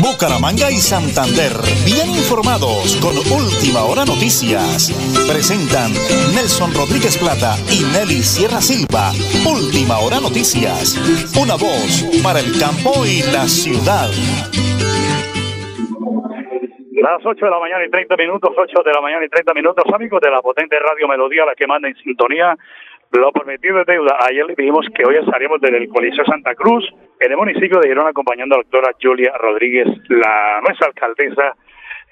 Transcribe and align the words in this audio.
Bucaramanga 0.00 0.72
y 0.72 0.80
Santander, 0.80 1.52
bien 1.84 2.08
informados 2.08 2.96
con 3.04 3.12
Última 3.28 3.84
Hora 3.84 4.08
Noticias. 4.08 4.88
Presentan 5.28 5.92
Nelson 6.32 6.72
Rodríguez 6.72 7.20
Plata 7.20 7.60
y 7.68 7.84
Nelly 7.92 8.24
Sierra 8.24 8.64
Silva. 8.64 9.12
Última 9.44 10.00
Hora 10.00 10.16
Noticias. 10.24 10.96
Una 11.36 11.60
voz 11.60 12.08
para 12.24 12.40
el 12.40 12.56
campo 12.56 13.04
y 13.04 13.20
la 13.28 13.44
ciudad. 13.44 14.08
Las 16.96 17.20
8 17.24 17.36
de 17.36 17.50
la 17.50 17.60
mañana 17.60 17.84
y 17.84 17.90
30 17.90 18.16
minutos, 18.16 18.50
8 18.56 18.82
de 18.84 18.92
la 18.92 19.00
mañana 19.00 19.24
y 19.24 19.28
30 19.28 19.52
minutos, 19.54 19.84
amigos 19.92 20.20
de 20.20 20.30
la 20.30 20.40
potente 20.40 20.76
Radio 20.80 21.08
Melodía, 21.08 21.44
la 21.44 21.54
que 21.54 21.66
manda 21.66 21.88
en 21.88 21.96
sintonía 21.96 22.56
lo 23.12 23.32
prometido 23.32 23.80
es 23.80 23.86
deuda. 23.86 24.16
Ayer 24.28 24.46
le 24.46 24.54
dijimos 24.54 24.86
que 24.94 25.04
hoy 25.04 25.16
estaríamos 25.16 25.60
desde 25.60 25.78
el 25.78 25.88
Coliseo 25.88 26.24
Santa 26.24 26.54
Cruz, 26.54 26.84
en 27.20 27.30
el 27.30 27.36
municipio 27.36 27.78
de 27.80 27.88
Girón, 27.88 28.08
acompañando 28.08 28.54
a 28.54 28.58
la 28.58 28.64
doctora 28.64 28.92
Julia 29.00 29.32
Rodríguez, 29.38 29.86
la 30.08 30.60
nuestra 30.62 30.88
alcaldesa, 30.88 31.54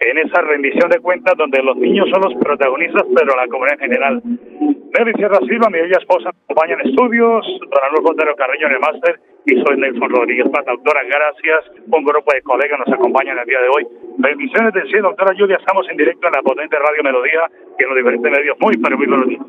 en 0.00 0.18
esa 0.18 0.42
rendición 0.42 0.90
de 0.90 1.00
cuentas 1.00 1.34
donde 1.36 1.62
los 1.62 1.76
niños 1.76 2.08
son 2.12 2.22
los 2.22 2.34
protagonistas, 2.40 3.02
pero 3.16 3.34
la 3.34 3.48
comunidad 3.48 3.80
en 3.80 3.90
general. 3.90 4.22
Nelly 4.22 5.12
Sierra 5.16 5.38
Silva, 5.40 5.70
mi 5.70 5.80
bella 5.80 5.98
esposa, 5.98 6.30
acompaña 6.30 6.74
en 6.74 6.88
estudios, 6.88 7.44
don 7.60 7.84
Anuel 7.88 8.04
Contero 8.04 8.36
Carreño 8.36 8.66
en 8.68 8.72
el 8.74 8.80
máster, 8.80 9.20
y 9.46 9.56
soy 9.62 9.78
Nelson 9.78 10.10
Rodríguez 10.10 10.48
Pata. 10.50 10.72
Doctora, 10.72 11.00
gracias. 11.04 11.72
Un 11.90 12.04
grupo 12.04 12.30
de 12.32 12.42
colegas 12.42 12.78
nos 12.78 12.94
acompañan 12.94 13.38
el 13.38 13.46
día 13.46 13.60
de 13.60 13.68
hoy. 13.68 13.86
Bendiciones 14.18 14.74
del 14.74 14.86
cielo, 14.88 15.08
doctora 15.08 15.34
Julia. 15.36 15.56
Estamos 15.56 15.88
en 15.88 15.96
directo 15.96 16.26
en 16.26 16.32
la 16.34 16.42
potente 16.42 16.76
Radio 16.76 17.02
Melodía 17.02 17.48
y 17.78 17.82
en 17.82 17.88
los 17.88 17.96
diferentes 17.96 18.30
medios. 18.30 18.56
Muy, 18.60 18.76
pero 18.76 18.98
muy 18.98 19.06
buenos 19.06 19.28
días. 19.28 19.42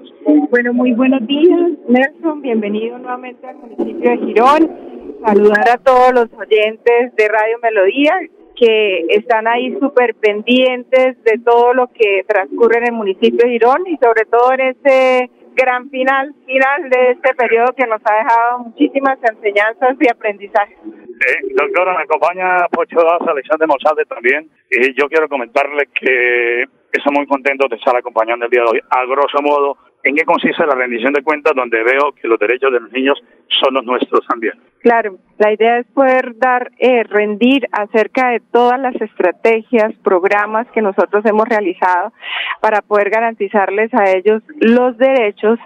Bueno, 0.50 0.74
muy 0.74 0.94
buenos 0.94 1.28
días, 1.28 1.72
Nelson. 1.90 2.42
Bienvenido 2.42 2.98
nuevamente 2.98 3.46
al 3.46 3.58
municipio 3.58 4.10
de 4.10 4.18
Girón. 4.18 4.99
Saludar 5.26 5.70
a 5.70 5.78
todos 5.78 6.14
los 6.14 6.28
oyentes 6.34 7.16
de 7.16 7.28
Radio 7.28 7.58
Melodía 7.62 8.20
que 8.56 9.06
están 9.10 9.48
ahí 9.48 9.78
súper 9.80 10.16
pendientes 10.16 11.24
de 11.24 11.40
todo 11.44 11.74
lo 11.74 11.88
que 11.88 12.26
transcurre 12.28 12.80
en 12.80 12.88
el 12.88 12.94
municipio 12.94 13.40
de 13.46 13.52
Girón 13.52 13.88
y 13.88 13.98
sobre 13.98 14.26
todo 14.26 14.52
en 14.54 14.62
este 14.62 15.30
gran 15.56 15.90
final, 15.90 16.34
final 16.46 16.90
de 16.90 17.12
este 17.12 17.34
periodo 17.36 17.74
que 17.76 17.88
nos 17.88 18.02
ha 18.06 18.16
dejado 18.16 18.60
muchísimas 18.60 19.18
enseñanzas 19.24 19.96
y 20.00 20.10
aprendizajes. 20.10 20.78
Eh, 20.78 21.54
doctora, 21.56 21.96
me 21.98 22.04
acompaña 22.04 22.68
Pocho 22.72 23.00
Daza, 23.02 23.32
Alexander 23.32 23.68
Mozalde 23.68 24.06
también, 24.06 24.50
y 24.72 24.94
yo 24.94 25.08
quiero 25.10 25.28
comentarle 25.28 25.88
que 25.94 26.64
estoy 26.92 27.14
muy 27.14 27.28
contento 27.28 27.68
de 27.68 27.76
estar 27.76 27.96
acompañando 27.96 28.46
el 28.46 28.52
día 28.52 28.62
de 28.62 28.70
hoy. 28.70 28.80
A 28.90 29.06
grosso 29.06 29.42
modo, 29.42 29.78
¿En 30.04 30.16
qué 30.16 30.24
consiste 30.24 30.66
la 30.66 30.76
rendición 30.76 31.14
de 31.14 31.24
cuentas 31.24 31.54
donde 31.56 31.84
veo 31.84 32.14
que 32.14 32.28
los 32.28 32.40
derechos 32.40 32.72
de 32.72 32.80
los 32.80 32.92
niños 32.92 33.22
son 33.48 33.74
los 33.74 33.84
nuestros 33.84 34.26
también? 34.28 34.54
Claro, 34.80 35.18
la 35.40 35.54
idea 35.54 35.80
es 35.80 35.88
poder 35.88 36.38
dar, 36.38 36.70
eh, 36.78 37.04
rendir 37.04 37.68
acerca 37.72 38.30
de 38.30 38.42
todas 38.42 38.78
las 38.80 38.94
estrategias, 38.96 39.94
programas 40.04 40.68
que 40.72 40.82
nosotros 40.82 41.26
hemos 41.26 41.48
realizado 41.48 42.12
para 42.60 42.82
poder 42.82 43.10
garantizarles 43.10 43.94
a 43.94 44.10
ellos 44.12 44.44
los 44.60 44.98
derechos, 44.98 45.58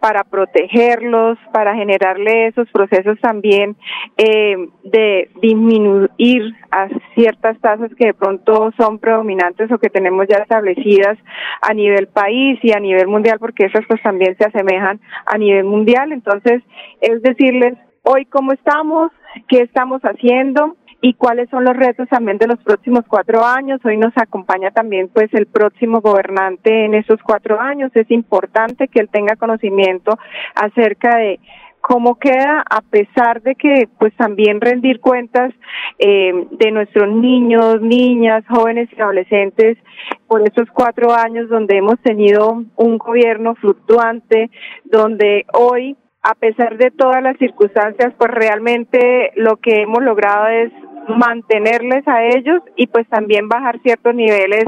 para 0.00 0.22
protegerlos, 0.22 1.38
para 1.50 1.74
generarle 1.74 2.48
esos 2.48 2.70
procesos 2.70 3.18
también 3.20 3.74
eh, 4.18 4.68
de 4.84 5.30
disminuir 5.40 6.54
a 6.70 6.88
ciertas 7.14 7.58
tasas 7.60 7.90
que 7.98 8.08
de 8.08 8.14
pronto 8.14 8.70
son 8.76 8.98
predominantes 8.98 9.72
o 9.72 9.78
que 9.78 9.88
tenemos 9.88 10.26
ya 10.28 10.36
establecidas 10.42 11.16
a 11.62 11.72
nivel 11.72 12.08
país 12.08 12.58
y 12.62 12.72
a 12.72 12.80
nivel 12.80 13.08
mundial, 13.08 13.38
porque 13.38 13.64
esas 13.64 13.84
pues 13.88 14.02
también 14.02 14.36
se 14.36 14.44
asemejan 14.44 15.00
a 15.24 15.38
nivel 15.38 15.64
mundial. 15.64 16.12
Entonces, 16.12 16.62
es 17.00 17.22
decirles 17.22 17.78
hoy 18.06 18.24
cómo 18.26 18.52
estamos, 18.52 19.10
qué 19.48 19.62
estamos 19.62 20.00
haciendo 20.02 20.76
y 21.02 21.14
cuáles 21.14 21.50
son 21.50 21.64
los 21.64 21.76
retos 21.76 22.08
también 22.08 22.38
de 22.38 22.46
los 22.46 22.58
próximos 22.58 23.04
cuatro 23.06 23.44
años. 23.44 23.80
Hoy 23.84 23.96
nos 23.96 24.16
acompaña 24.16 24.70
también 24.70 25.08
pues 25.12 25.32
el 25.34 25.46
próximo 25.46 26.00
gobernante 26.00 26.84
en 26.84 26.94
esos 26.94 27.20
cuatro 27.22 27.60
años. 27.60 27.90
Es 27.94 28.10
importante 28.10 28.88
que 28.88 29.00
él 29.00 29.08
tenga 29.10 29.36
conocimiento 29.36 30.18
acerca 30.54 31.16
de 31.16 31.40
cómo 31.80 32.16
queda 32.16 32.64
a 32.68 32.80
pesar 32.80 33.42
de 33.42 33.54
que 33.54 33.88
pues 33.98 34.14
también 34.16 34.60
rendir 34.60 35.00
cuentas 35.00 35.52
eh, 35.98 36.32
de 36.50 36.70
nuestros 36.70 37.08
niños, 37.08 37.80
niñas, 37.80 38.44
jóvenes 38.48 38.88
y 38.96 39.00
adolescentes 39.00 39.78
por 40.26 40.42
esos 40.42 40.68
cuatro 40.72 41.12
años 41.12 41.48
donde 41.48 41.76
hemos 41.76 42.00
tenido 42.00 42.64
un 42.76 42.98
gobierno 42.98 43.54
fluctuante, 43.56 44.50
donde 44.84 45.44
hoy 45.52 45.96
a 46.28 46.34
pesar 46.34 46.76
de 46.76 46.90
todas 46.90 47.22
las 47.22 47.36
circunstancias, 47.38 48.12
pues 48.18 48.30
realmente 48.32 49.30
lo 49.36 49.58
que 49.58 49.82
hemos 49.82 50.02
logrado 50.02 50.48
es 50.48 50.72
mantenerles 51.08 52.06
a 52.08 52.24
ellos 52.24 52.62
y 52.74 52.88
pues 52.88 53.06
también 53.08 53.48
bajar 53.48 53.80
ciertos 53.82 54.12
niveles 54.12 54.64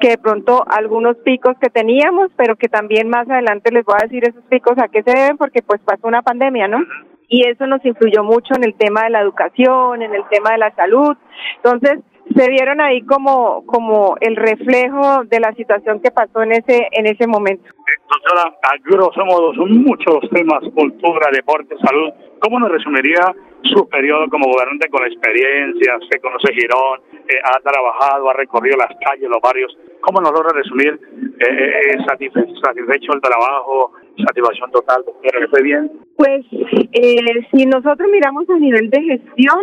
que 0.00 0.10
de 0.10 0.18
pronto 0.18 0.66
algunos 0.68 1.16
picos 1.24 1.56
que 1.62 1.70
teníamos, 1.70 2.30
pero 2.36 2.56
que 2.56 2.68
también 2.68 3.08
más 3.08 3.28
adelante 3.30 3.72
les 3.72 3.86
voy 3.86 3.94
a 3.98 4.04
decir 4.04 4.22
esos 4.28 4.44
picos 4.50 4.76
a 4.76 4.88
qué 4.88 5.02
se 5.02 5.12
deben 5.12 5.38
porque 5.38 5.62
pues 5.62 5.80
pasó 5.80 6.06
una 6.06 6.20
pandemia, 6.20 6.68
¿no? 6.68 6.84
Y 7.26 7.48
eso 7.48 7.66
nos 7.66 7.82
influyó 7.86 8.22
mucho 8.22 8.54
en 8.54 8.64
el 8.64 8.74
tema 8.74 9.04
de 9.04 9.10
la 9.10 9.22
educación, 9.22 10.02
en 10.02 10.14
el 10.14 10.24
tema 10.30 10.52
de 10.52 10.58
la 10.58 10.74
salud. 10.74 11.16
Entonces, 11.56 12.00
se 12.34 12.48
vieron 12.48 12.80
ahí 12.80 13.02
como 13.02 13.64
como 13.66 14.16
el 14.20 14.36
reflejo 14.36 15.24
de 15.24 15.40
la 15.40 15.52
situación 15.54 16.00
que 16.00 16.10
pasó 16.10 16.42
en 16.42 16.52
ese 16.52 16.88
en 16.92 17.06
ese 17.06 17.26
momento. 17.26 17.64
Doctora, 18.08 18.56
a 18.62 18.76
grosso 18.84 19.24
modo 19.24 19.54
son 19.54 19.82
muchos 19.82 20.18
temas, 20.32 20.62
cultura, 20.74 21.28
deporte, 21.32 21.74
salud. 21.84 22.10
¿Cómo 22.40 22.58
nos 22.58 22.70
resumiría 22.70 23.34
su 23.62 23.88
periodo 23.88 24.28
como 24.28 24.50
gobernante 24.50 24.88
con 24.88 25.04
experiencia? 25.04 25.98
Se 26.10 26.20
conoce 26.20 26.52
Girón, 26.54 27.00
eh, 27.28 27.38
ha 27.42 27.60
trabajado, 27.60 28.30
ha 28.30 28.34
recorrido 28.34 28.76
las 28.76 28.94
calles, 29.04 29.28
los 29.28 29.40
barrios. 29.42 29.76
¿Cómo 30.00 30.20
nos 30.20 30.32
logra 30.32 30.50
resumir 30.54 30.98
eh, 31.40 31.92
eh 31.92 31.98
satisfecho 32.06 33.12
el 33.12 33.20
trabajo, 33.20 33.92
satisfacción 34.24 34.70
total? 34.70 35.04
¿Le 35.22 35.48
fue 35.48 35.62
bien? 35.62 35.90
Pues 36.16 36.44
eh, 36.92 37.46
si 37.52 37.66
nosotros 37.66 38.08
miramos 38.10 38.48
a 38.50 38.58
nivel 38.58 38.90
de 38.90 39.02
gestión, 39.02 39.58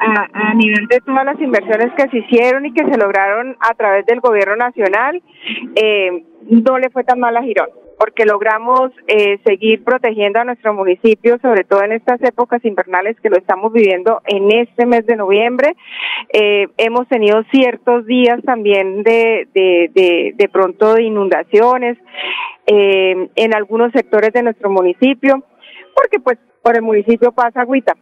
a, 0.00 0.28
a, 0.32 0.54
nivel 0.54 0.86
de 0.88 1.00
todas 1.00 1.24
las 1.24 1.40
inversiones 1.40 1.92
que 1.96 2.08
se 2.08 2.18
hicieron 2.18 2.66
y 2.66 2.72
que 2.72 2.84
se 2.84 2.98
lograron 2.98 3.56
a 3.60 3.74
través 3.74 4.06
del 4.06 4.20
gobierno 4.20 4.56
nacional, 4.56 5.22
eh, 5.76 6.24
no 6.48 6.78
le 6.78 6.90
fue 6.90 7.04
tan 7.04 7.20
mal 7.20 7.36
a 7.36 7.42
Girón 7.42 7.83
porque 7.98 8.24
logramos 8.24 8.90
eh, 9.06 9.38
seguir 9.44 9.84
protegiendo 9.84 10.40
a 10.40 10.44
nuestro 10.44 10.74
municipio, 10.74 11.38
sobre 11.40 11.64
todo 11.64 11.82
en 11.82 11.92
estas 11.92 12.22
épocas 12.22 12.64
invernales 12.64 13.18
que 13.20 13.30
lo 13.30 13.36
estamos 13.36 13.72
viviendo 13.72 14.20
en 14.26 14.50
este 14.52 14.86
mes 14.86 15.06
de 15.06 15.16
noviembre. 15.16 15.76
Eh, 16.32 16.68
hemos 16.76 17.08
tenido 17.08 17.42
ciertos 17.50 18.06
días 18.06 18.40
también 18.44 19.02
de, 19.02 19.48
de, 19.54 20.32
de, 20.34 20.48
pronto 20.48 20.94
de 20.94 21.04
inundaciones 21.04 21.98
eh, 22.66 23.28
en 23.34 23.54
algunos 23.54 23.92
sectores 23.92 24.32
de 24.32 24.42
nuestro 24.42 24.70
municipio, 24.70 25.44
porque 25.94 26.18
pues 26.20 26.38
por 26.62 26.76
el 26.76 26.82
municipio 26.82 27.32
pasa 27.32 27.62
agüita, 27.62 27.94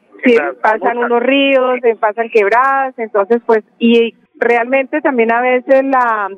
pasan 0.63 0.99
unos 0.99 1.23
ríos, 1.23 1.81
pasan 1.99 2.31
quebradas, 2.31 2.95
entonces 2.99 3.41
pues, 3.45 3.65
y 3.79 4.15
realmente 4.37 5.01
también 5.01 5.33
a 5.33 5.41
veces 5.41 5.85
la 5.85 6.31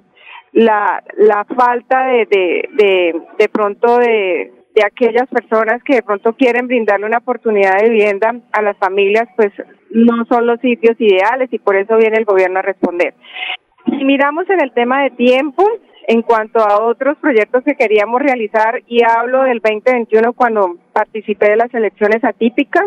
la, 0.54 1.02
la 1.16 1.44
falta 1.44 2.06
de, 2.06 2.26
de, 2.30 2.68
de, 2.72 3.22
de 3.38 3.48
pronto 3.48 3.98
de, 3.98 4.52
de 4.74 4.84
aquellas 4.84 5.28
personas 5.28 5.82
que 5.82 5.96
de 5.96 6.02
pronto 6.02 6.32
quieren 6.34 6.68
brindarle 6.68 7.06
una 7.06 7.18
oportunidad 7.18 7.78
de 7.78 7.90
vivienda 7.90 8.36
a 8.52 8.62
las 8.62 8.76
familias, 8.78 9.28
pues 9.36 9.52
no 9.90 10.24
son 10.26 10.46
los 10.46 10.60
sitios 10.60 10.96
ideales 11.00 11.52
y 11.52 11.58
por 11.58 11.76
eso 11.76 11.96
viene 11.96 12.18
el 12.18 12.24
gobierno 12.24 12.60
a 12.60 12.62
responder. 12.62 13.14
Si 13.84 14.04
miramos 14.04 14.48
en 14.48 14.62
el 14.62 14.72
tema 14.72 15.02
de 15.02 15.10
tiempo, 15.10 15.68
en 16.06 16.22
cuanto 16.22 16.60
a 16.60 16.84
otros 16.84 17.18
proyectos 17.18 17.64
que 17.64 17.74
queríamos 17.74 18.22
realizar, 18.22 18.80
y 18.86 19.02
hablo 19.02 19.42
del 19.42 19.60
2021 19.60 20.32
cuando 20.34 20.76
participé 20.92 21.50
de 21.50 21.56
las 21.56 21.74
elecciones 21.74 22.22
atípicas, 22.22 22.86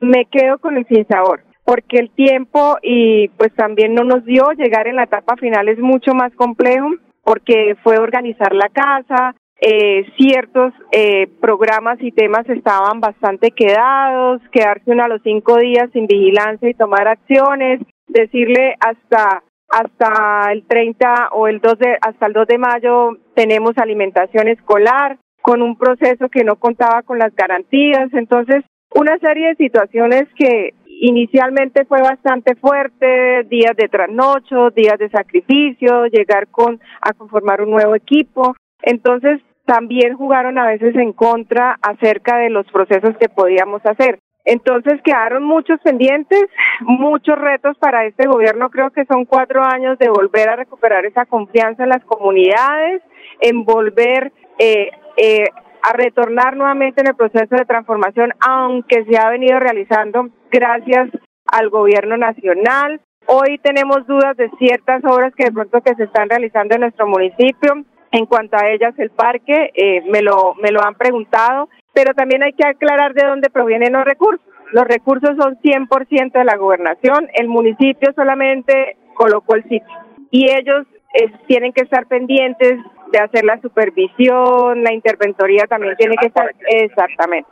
me 0.00 0.26
quedo 0.26 0.58
con 0.58 0.76
el 0.76 0.86
sin 0.86 1.06
sabor 1.08 1.42
porque 1.64 1.98
el 1.98 2.10
tiempo 2.10 2.76
y 2.82 3.28
pues 3.28 3.54
también 3.54 3.94
no 3.94 4.04
nos 4.04 4.24
dio 4.24 4.50
llegar 4.52 4.86
en 4.86 4.96
la 4.96 5.04
etapa 5.04 5.36
final 5.36 5.68
es 5.68 5.78
mucho 5.78 6.14
más 6.14 6.32
complejo 6.34 6.90
porque 7.22 7.74
fue 7.82 7.98
organizar 7.98 8.54
la 8.54 8.68
casa, 8.68 9.34
eh, 9.60 10.04
ciertos 10.18 10.74
eh, 10.92 11.26
programas 11.40 11.96
y 12.00 12.12
temas 12.12 12.46
estaban 12.50 13.00
bastante 13.00 13.50
quedados, 13.50 14.42
quedarse 14.52 14.90
uno 14.90 15.04
a 15.04 15.08
los 15.08 15.22
cinco 15.22 15.56
días 15.58 15.88
sin 15.92 16.06
vigilancia 16.06 16.68
y 16.68 16.74
tomar 16.74 17.08
acciones, 17.08 17.80
decirle 18.08 18.74
hasta 18.80 19.42
hasta 19.70 20.52
el 20.52 20.64
30 20.66 21.30
o 21.32 21.48
el 21.48 21.60
2 21.60 21.78
de, 21.78 21.98
hasta 22.00 22.26
el 22.26 22.32
2 22.32 22.46
de 22.46 22.58
mayo 22.58 23.18
tenemos 23.34 23.76
alimentación 23.76 24.46
escolar 24.46 25.18
con 25.42 25.62
un 25.62 25.76
proceso 25.76 26.28
que 26.28 26.44
no 26.44 26.56
contaba 26.56 27.02
con 27.02 27.18
las 27.18 27.34
garantías, 27.34 28.12
entonces 28.12 28.64
una 28.94 29.18
serie 29.18 29.48
de 29.48 29.56
situaciones 29.56 30.24
que 30.36 30.74
inicialmente 31.06 31.84
fue 31.84 32.00
bastante 32.02 32.54
fuerte, 32.54 33.44
días 33.44 33.76
de 33.76 33.88
trasnocho, 33.88 34.70
días 34.70 34.98
de 34.98 35.10
sacrificio, 35.10 36.06
llegar 36.06 36.48
con 36.48 36.80
a 37.00 37.12
conformar 37.12 37.62
un 37.62 37.70
nuevo 37.70 37.94
equipo. 37.94 38.54
Entonces, 38.82 39.40
también 39.66 40.14
jugaron 40.14 40.58
a 40.58 40.66
veces 40.66 40.94
en 40.96 41.12
contra 41.12 41.78
acerca 41.82 42.38
de 42.38 42.50
los 42.50 42.66
procesos 42.70 43.16
que 43.18 43.28
podíamos 43.28 43.84
hacer. 43.84 44.18
Entonces 44.44 45.00
quedaron 45.02 45.42
muchos 45.42 45.80
pendientes, 45.80 46.44
muchos 46.80 47.38
retos 47.38 47.78
para 47.78 48.04
este 48.04 48.26
gobierno. 48.26 48.68
Creo 48.68 48.90
que 48.90 49.06
son 49.06 49.24
cuatro 49.24 49.64
años 49.64 49.98
de 49.98 50.10
volver 50.10 50.50
a 50.50 50.56
recuperar 50.56 51.06
esa 51.06 51.24
confianza 51.24 51.84
en 51.84 51.88
las 51.88 52.04
comunidades, 52.04 53.02
en 53.40 53.64
volver 53.64 54.32
eh, 54.58 54.90
eh, 55.16 55.44
a 55.86 55.92
retornar 55.92 56.56
nuevamente 56.56 57.00
en 57.00 57.08
el 57.08 57.14
proceso 57.14 57.54
de 57.56 57.64
transformación, 57.64 58.32
aunque 58.40 59.04
se 59.04 59.18
ha 59.18 59.28
venido 59.30 59.58
realizando 59.60 60.28
gracias 60.50 61.10
al 61.46 61.68
gobierno 61.68 62.16
nacional. 62.16 63.00
Hoy 63.26 63.58
tenemos 63.58 64.06
dudas 64.06 64.36
de 64.36 64.50
ciertas 64.58 65.04
obras 65.04 65.34
que 65.34 65.44
de 65.44 65.52
pronto 65.52 65.80
que 65.82 65.94
se 65.94 66.04
están 66.04 66.28
realizando 66.28 66.74
en 66.74 66.82
nuestro 66.82 67.06
municipio. 67.06 67.84
En 68.12 68.26
cuanto 68.26 68.56
a 68.56 68.68
ellas, 68.70 68.94
el 68.98 69.10
parque, 69.10 69.72
eh, 69.74 70.02
me, 70.10 70.22
lo, 70.22 70.54
me 70.62 70.70
lo 70.70 70.82
han 70.82 70.94
preguntado 70.94 71.68
pero 71.94 72.12
también 72.12 72.42
hay 72.42 72.52
que 72.52 72.66
aclarar 72.66 73.14
de 73.14 73.24
dónde 73.24 73.48
provienen 73.48 73.94
los 73.94 74.04
recursos. 74.04 74.44
Los 74.72 74.84
recursos 74.84 75.30
son 75.38 75.56
100% 75.62 76.32
de 76.32 76.44
la 76.44 76.56
gobernación, 76.56 77.28
el 77.34 77.48
municipio 77.48 78.12
solamente 78.14 78.96
colocó 79.14 79.54
el 79.54 79.62
sitio 79.62 79.86
y 80.32 80.50
ellos 80.50 80.84
eh, 81.14 81.30
tienen 81.46 81.72
que 81.72 81.82
estar 81.82 82.06
pendientes 82.06 82.80
de 83.14 83.24
hacer 83.24 83.44
la 83.44 83.60
supervisión, 83.60 84.82
la 84.82 84.92
interventoría 84.92 85.66
también 85.66 85.94
tiene 85.96 86.16
que 86.16 86.26
estar 86.26 86.50
exactamente. 86.66 87.48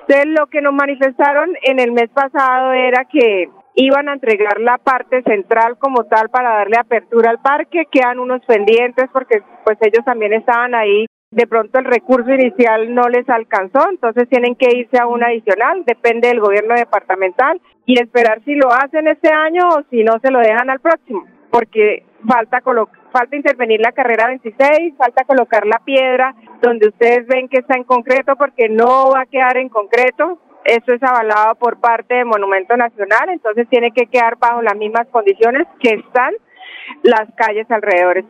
Entonces 0.00 0.26
lo 0.26 0.46
que 0.46 0.62
nos 0.62 0.72
manifestaron 0.72 1.50
en 1.62 1.80
el 1.80 1.92
mes 1.92 2.08
pasado 2.10 2.72
era 2.72 3.04
que 3.04 3.48
iban 3.74 4.08
a 4.08 4.14
entregar 4.14 4.60
la 4.60 4.78
parte 4.78 5.22
central 5.22 5.76
como 5.78 6.04
tal 6.04 6.30
para 6.30 6.56
darle 6.56 6.76
apertura 6.78 7.30
al 7.30 7.40
parque, 7.40 7.86
quedan 7.90 8.18
unos 8.18 8.44
pendientes 8.46 9.08
porque 9.12 9.42
pues 9.64 9.78
ellos 9.82 10.04
también 10.04 10.32
estaban 10.32 10.74
ahí 10.74 11.06
de 11.30 11.46
pronto 11.46 11.78
el 11.78 11.86
recurso 11.86 12.30
inicial 12.30 12.94
no 12.94 13.08
les 13.08 13.26
alcanzó, 13.28 13.80
entonces 13.90 14.28
tienen 14.28 14.54
que 14.54 14.68
irse 14.76 14.98
a 14.98 15.06
un 15.06 15.24
adicional, 15.24 15.82
depende 15.86 16.28
del 16.28 16.40
gobierno 16.40 16.74
departamental 16.74 17.58
y 17.86 17.98
esperar 17.98 18.42
si 18.44 18.54
lo 18.54 18.70
hacen 18.70 19.08
este 19.08 19.32
año 19.32 19.66
o 19.68 19.82
si 19.90 20.04
no 20.04 20.18
se 20.20 20.30
lo 20.30 20.40
dejan 20.40 20.68
al 20.68 20.80
próximo, 20.80 21.26
porque 21.50 22.04
falta 22.26 22.60
falta 23.12 23.36
intervenir 23.36 23.80
la 23.80 23.92
carrera 23.92 24.28
26, 24.28 24.96
falta 24.96 25.24
colocar 25.24 25.66
la 25.66 25.78
piedra 25.78 26.34
donde 26.60 26.88
ustedes 26.88 27.26
ven 27.26 27.48
que 27.48 27.58
está 27.58 27.76
en 27.76 27.84
concreto 27.84 28.36
porque 28.36 28.68
no 28.68 29.10
va 29.10 29.22
a 29.22 29.26
quedar 29.26 29.56
en 29.56 29.68
concreto. 29.68 30.38
Eso 30.64 30.92
es 30.92 31.02
avalado 31.02 31.56
por 31.56 31.80
parte 31.80 32.14
del 32.14 32.26
Monumento 32.26 32.76
Nacional, 32.76 33.30
entonces 33.30 33.68
tiene 33.68 33.90
que 33.90 34.06
quedar 34.06 34.38
bajo 34.38 34.62
las 34.62 34.76
mismas 34.76 35.08
condiciones 35.08 35.66
que 35.80 35.94
están 35.94 36.34
las 37.02 37.28
calles 37.34 37.68
alrededor. 37.70 38.24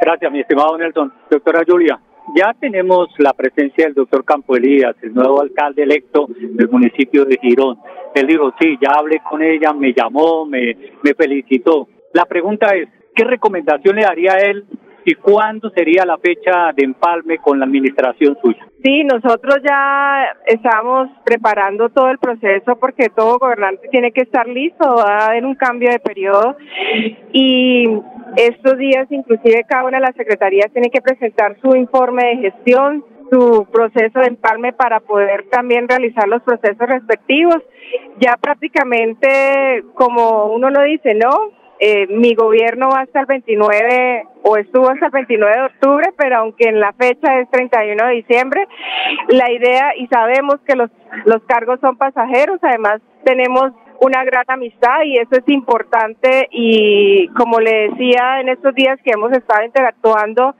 Gracias, 0.00 0.32
mi 0.32 0.40
estimado 0.40 0.76
Nelson. 0.76 1.12
Doctora 1.30 1.62
Julia, 1.66 1.98
ya 2.34 2.54
tenemos 2.58 3.08
la 3.18 3.32
presencia 3.32 3.84
del 3.84 3.94
doctor 3.94 4.24
Campo 4.24 4.56
Elías, 4.56 4.96
el 5.02 5.14
nuevo 5.14 5.40
alcalde 5.40 5.82
electo 5.82 6.26
del 6.28 6.68
municipio 6.68 7.24
de 7.24 7.38
Girón. 7.40 7.78
Él 8.14 8.26
dijo, 8.26 8.52
sí, 8.60 8.76
ya 8.80 8.90
hablé 8.98 9.20
con 9.28 9.42
ella, 9.42 9.72
me 9.72 9.92
llamó, 9.92 10.46
me, 10.46 10.76
me 11.02 11.14
felicitó. 11.14 11.88
La 12.12 12.24
pregunta 12.24 12.74
es, 12.74 12.88
¿qué 13.14 13.24
recomendación 13.24 13.96
le 13.96 14.02
daría 14.02 14.32
a 14.32 14.38
él 14.38 14.64
y 15.06 15.14
cuándo 15.14 15.70
sería 15.70 16.04
la 16.04 16.18
fecha 16.18 16.72
de 16.74 16.84
empalme 16.84 17.38
con 17.38 17.60
la 17.60 17.64
administración 17.64 18.36
suya. 18.42 18.66
Sí, 18.82 19.04
nosotros 19.04 19.58
ya 19.64 20.26
estamos 20.46 21.08
preparando 21.24 21.88
todo 21.90 22.10
el 22.10 22.18
proceso 22.18 22.76
porque 22.76 23.08
todo 23.08 23.38
gobernante 23.38 23.88
tiene 23.88 24.10
que 24.10 24.22
estar 24.22 24.48
listo, 24.48 24.96
va 24.96 25.18
a 25.18 25.26
haber 25.28 25.44
un 25.44 25.54
cambio 25.54 25.90
de 25.90 26.00
periodo 26.00 26.56
y 27.32 27.84
estos 28.36 28.76
días 28.78 29.06
inclusive 29.10 29.64
cada 29.68 29.84
una 29.84 29.98
de 29.98 30.06
las 30.06 30.16
secretarías 30.16 30.72
tiene 30.72 30.90
que 30.90 31.00
presentar 31.00 31.56
su 31.60 31.76
informe 31.76 32.24
de 32.26 32.50
gestión, 32.50 33.04
su 33.30 33.64
proceso 33.72 34.18
de 34.18 34.26
empalme 34.26 34.72
para 34.72 34.98
poder 34.98 35.46
también 35.50 35.88
realizar 35.88 36.26
los 36.26 36.42
procesos 36.42 36.88
respectivos. 36.88 37.62
Ya 38.18 38.36
prácticamente, 38.40 39.84
como 39.94 40.46
uno 40.46 40.70
lo 40.70 40.82
dice, 40.82 41.14
¿no? 41.14 41.52
Eh, 41.78 42.06
mi 42.08 42.34
gobierno 42.34 42.88
va 42.88 43.00
hasta 43.00 43.20
el 43.20 43.26
29 43.26 44.24
o 44.42 44.56
estuvo 44.56 44.88
hasta 44.88 45.06
el 45.06 45.12
29 45.12 45.54
de 45.54 45.66
octubre, 45.66 46.12
pero 46.16 46.38
aunque 46.38 46.68
en 46.68 46.80
la 46.80 46.92
fecha 46.94 47.38
es 47.38 47.50
31 47.50 48.06
de 48.06 48.14
diciembre, 48.14 48.66
la 49.28 49.50
idea 49.52 49.94
y 49.96 50.06
sabemos 50.06 50.56
que 50.66 50.74
los, 50.74 50.90
los 51.26 51.42
cargos 51.42 51.78
son 51.80 51.96
pasajeros, 51.96 52.58
además 52.62 53.02
tenemos 53.24 53.72
una 54.00 54.24
gran 54.24 54.44
amistad 54.48 55.02
y 55.04 55.18
eso 55.18 55.32
es 55.32 55.48
importante 55.48 56.48
y 56.50 57.28
como 57.28 57.60
le 57.60 57.90
decía 57.90 58.40
en 58.40 58.48
estos 58.48 58.74
días 58.74 58.98
que 59.04 59.12
hemos 59.12 59.32
estado 59.32 59.64
interactuando, 59.64 60.54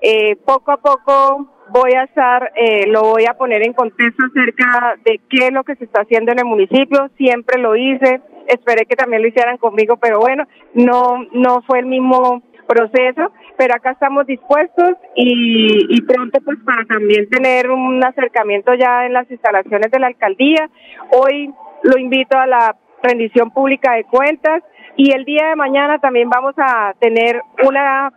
eh, 0.00 0.36
poco 0.44 0.72
a 0.72 0.78
poco 0.78 1.51
voy 1.70 1.92
a 1.92 2.04
estar, 2.04 2.52
eh, 2.56 2.86
lo 2.86 3.02
voy 3.02 3.24
a 3.26 3.34
poner 3.34 3.62
en 3.62 3.72
contexto 3.72 4.24
acerca 4.26 4.96
de 5.04 5.20
qué 5.28 5.46
es 5.46 5.52
lo 5.52 5.64
que 5.64 5.76
se 5.76 5.84
está 5.84 6.02
haciendo 6.02 6.32
en 6.32 6.40
el 6.40 6.44
municipio, 6.44 7.10
siempre 7.16 7.60
lo 7.60 7.76
hice, 7.76 8.20
esperé 8.48 8.86
que 8.86 8.96
también 8.96 9.22
lo 9.22 9.28
hicieran 9.28 9.58
conmigo, 9.58 9.96
pero 9.96 10.20
bueno, 10.20 10.46
no, 10.74 11.24
no 11.32 11.62
fue 11.62 11.80
el 11.80 11.86
mismo 11.86 12.42
proceso, 12.66 13.32
pero 13.56 13.74
acá 13.74 13.90
estamos 13.90 14.26
dispuestos 14.26 14.92
y, 15.14 15.94
y 15.94 16.02
pronto 16.02 16.40
pues 16.44 16.58
para 16.64 16.84
también 16.84 17.28
tener 17.28 17.70
un 17.70 18.02
acercamiento 18.04 18.74
ya 18.74 19.06
en 19.06 19.12
las 19.12 19.30
instalaciones 19.30 19.90
de 19.90 19.98
la 19.98 20.06
alcaldía. 20.08 20.68
Hoy 21.10 21.52
lo 21.82 21.98
invito 21.98 22.38
a 22.38 22.46
la 22.46 22.76
rendición 23.02 23.50
pública 23.50 23.94
de 23.94 24.04
cuentas 24.04 24.62
y 24.96 25.12
el 25.12 25.24
día 25.24 25.48
de 25.48 25.56
mañana 25.56 25.98
también 25.98 26.30
vamos 26.30 26.54
a 26.56 26.94
tener 27.00 27.40
una 27.66 28.12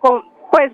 pues 0.51 0.71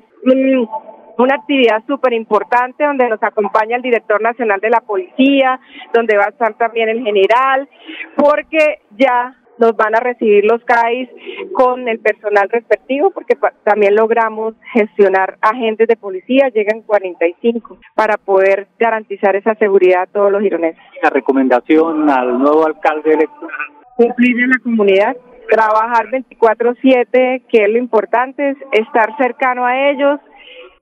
una 1.22 1.36
actividad 1.36 1.84
súper 1.88 2.14
importante 2.14 2.84
donde 2.84 3.08
nos 3.08 3.22
acompaña 3.24 3.76
el 3.76 3.82
director 3.82 4.22
nacional 4.22 4.60
de 4.60 4.70
la 4.70 4.82
policía, 4.82 5.60
donde 5.94 6.18
va 6.18 6.26
a 6.26 6.30
estar 6.30 6.54
también 6.56 6.90
el 6.90 7.04
general, 7.04 7.70
porque 8.16 8.80
ya 8.98 9.36
nos 9.58 9.76
van 9.76 9.96
a 9.96 10.00
recibir 10.00 10.44
los 10.46 10.64
CAIs 10.64 11.08
con 11.54 11.88
el 11.88 12.00
personal 12.00 12.50
respectivo, 12.50 13.12
porque 13.12 13.38
también 13.64 13.96
logramos 13.96 14.56
gestionar 14.74 15.38
agentes 15.40 15.88
de 15.88 15.96
policía, 15.96 16.50
llegan 16.50 16.82
45, 16.82 17.78
para 17.94 18.18
poder 18.18 18.68
garantizar 18.80 19.36
esa 19.36 19.54
seguridad 19.56 20.04
a 20.04 20.08
todos 20.08 20.32
los 20.32 20.42
gironeses. 20.42 20.82
La 21.04 21.12
recomendación 21.12 22.10
al 22.10 22.40
nuevo 22.40 22.66
alcalde 22.66 23.14
electo. 23.14 23.48
Cumplir 23.96 24.40
en 24.40 24.50
la 24.50 24.60
comunidad, 24.64 25.16
trabajar 25.48 26.08
24/7, 26.10 27.44
que 27.48 27.64
es 27.64 27.70
lo 27.70 27.78
importante, 27.78 28.50
es 28.50 28.58
estar 28.72 29.16
cercano 29.18 29.66
a 29.66 29.90
ellos, 29.92 30.20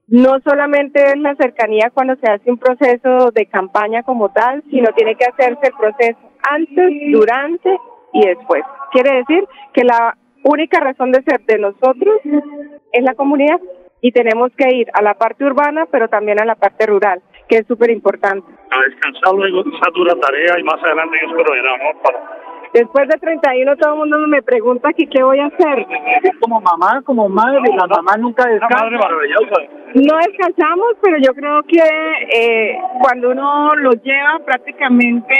no 0.09 0.39
solamente 0.43 1.01
es 1.03 1.17
la 1.17 1.35
cercanía 1.35 1.91
cuando 1.93 2.15
se 2.15 2.31
hace 2.31 2.49
un 2.49 2.57
proceso 2.57 3.31
de 3.31 3.45
campaña 3.45 4.03
como 4.03 4.29
tal, 4.29 4.63
sino 4.69 4.91
tiene 4.93 5.15
que 5.15 5.25
hacerse 5.25 5.67
el 5.67 5.73
proceso 5.73 6.19
antes, 6.41 6.89
durante 7.11 7.77
y 8.13 8.25
después. 8.25 8.63
Quiere 8.91 9.17
decir 9.17 9.47
que 9.73 9.83
la 9.83 10.17
única 10.43 10.79
razón 10.79 11.11
de 11.11 11.21
ser 11.23 11.41
de 11.45 11.59
nosotros 11.59 12.19
es 12.91 13.03
la 13.03 13.13
comunidad 13.13 13.59
y 14.01 14.11
tenemos 14.11 14.51
que 14.57 14.73
ir 14.73 14.87
a 14.93 15.01
la 15.01 15.13
parte 15.13 15.45
urbana, 15.45 15.85
pero 15.91 16.07
también 16.07 16.39
a 16.39 16.45
la 16.45 16.55
parte 16.55 16.85
rural, 16.85 17.21
que 17.47 17.57
es 17.57 17.67
súper 17.67 17.91
importante. 17.91 18.47
A 18.71 18.89
descansar 18.89 19.33
luego 19.35 19.61
esa 19.61 19.91
dura 19.93 20.15
tarea 20.15 20.59
y 20.59 20.63
más 20.63 20.81
adelante 20.83 21.17
Dios 21.21 21.33
proveerá, 21.33 21.77
¿no? 21.77 22.01
Para 22.01 22.38
Después 22.73 23.07
de 23.07 23.17
31 23.17 23.75
todo 23.77 23.93
el 23.93 23.99
mundo 23.99 24.27
me 24.27 24.43
pregunta 24.43 24.89
aquí 24.89 25.07
qué 25.07 25.23
voy 25.23 25.39
a 25.39 25.47
hacer. 25.47 25.87
Como 26.39 26.61
mamá, 26.61 27.01
como 27.03 27.27
madre, 27.27 27.61
la 27.75 27.87
mamá 27.87 28.15
nunca 28.17 28.47
descansa. 28.47 29.09
No 29.95 30.17
descansamos, 30.17 30.87
pero 31.01 31.17
yo 31.17 31.33
creo 31.33 31.63
que 31.63 31.79
eh, 31.79 32.79
cuando 33.01 33.31
uno 33.31 33.75
lo 33.75 33.91
lleva 33.93 34.39
prácticamente 34.45 35.35